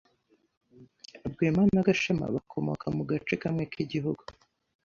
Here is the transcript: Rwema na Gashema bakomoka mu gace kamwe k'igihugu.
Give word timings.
Rwema 1.31 1.63
na 1.73 1.85
Gashema 1.87 2.25
bakomoka 2.35 2.85
mu 2.95 3.03
gace 3.09 3.33
kamwe 3.41 3.63
k'igihugu. 3.71 4.23